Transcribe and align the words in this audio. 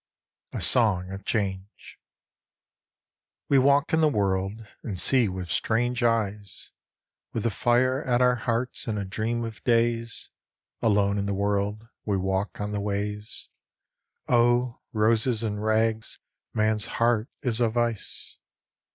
60 0.53 0.57
A 0.57 0.61
Song 0.67 1.11
of 1.11 1.25
Change 1.25 1.99
WE 3.49 3.59
walk 3.59 3.93
in 3.93 4.01
the 4.01 4.07
world, 4.09 4.65
and 4.81 4.99
see 4.99 5.27
with 5.29 5.51
strange 5.51 6.01
eyes, 6.01 6.71
With 7.33 7.43
the 7.43 7.51
fire 7.51 8.01
at 8.03 8.19
our 8.19 8.33
hearts, 8.37 8.87
and 8.87 8.97
a 8.97 9.05
dream 9.05 9.43
of 9.43 9.63
days; 9.63 10.31
Alone 10.81 11.19
in 11.19 11.27
the 11.27 11.35
world, 11.35 11.87
we 12.03 12.17
walk 12.17 12.59
on 12.59 12.71
the 12.71 12.81
ways 12.81 13.49
(Oh, 14.27 14.79
roses 14.91 15.43
and 15.43 15.63
rags, 15.63 16.17
man's 16.51 16.87
heart 16.95 17.29
is 17.43 17.59
of 17.61 17.77
ice 17.77 18.39